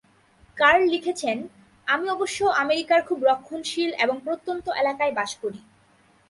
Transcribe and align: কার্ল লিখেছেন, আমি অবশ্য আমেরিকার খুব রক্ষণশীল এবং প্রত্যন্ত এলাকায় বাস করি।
কার্ল 0.57 0.81
লিখেছেন, 0.85 1.37
আমি 1.87 2.05
অবশ্য 2.09 2.39
আমেরিকার 2.63 2.99
খুব 3.07 3.19
রক্ষণশীল 3.23 3.91
এবং 4.03 4.15
প্রত্যন্ত 4.25 4.65
এলাকায় 4.81 5.13
বাস 5.15 5.31
করি। 5.41 5.59